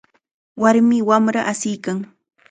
Warmi 0.61 0.97
wamra 1.09 1.41
asiykan. 1.51 1.97